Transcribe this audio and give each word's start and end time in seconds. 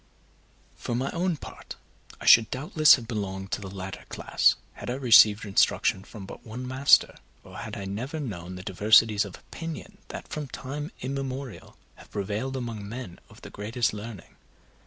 For 0.77 0.95
my 0.95 1.11
own 1.11 1.37
part, 1.37 1.75
I 2.19 2.25
should 2.25 2.49
doubtless 2.49 2.95
have 2.95 3.07
belonged 3.07 3.51
to 3.51 3.61
the 3.61 3.69
latter 3.69 4.03
class, 4.09 4.55
had 4.73 4.89
I 4.89 4.95
received 4.95 5.45
instruction 5.45 6.03
from 6.03 6.25
but 6.25 6.43
one 6.43 6.67
master, 6.67 7.19
or 7.43 7.59
had 7.59 7.77
I 7.77 7.85
never 7.85 8.19
known 8.19 8.55
the 8.55 8.63
diversities 8.63 9.25
of 9.25 9.35
opinion 9.35 9.99
that 10.07 10.27
from 10.27 10.47
time 10.47 10.89
immemorial 11.01 11.77
have 11.97 12.09
prevailed 12.09 12.57
among 12.57 12.89
men 12.89 13.19
of 13.29 13.41
the 13.41 13.51
greatest 13.51 13.93
learning. 13.93 14.37